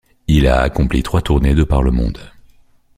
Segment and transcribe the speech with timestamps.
[0.27, 2.33] Il a accompli trois tournées de par le monde.